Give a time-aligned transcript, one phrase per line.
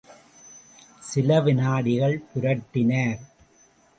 [1.01, 3.21] சில வினாடிகள் புரட்டினார்.